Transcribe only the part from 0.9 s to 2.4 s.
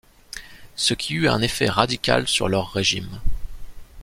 qui eut un effet radical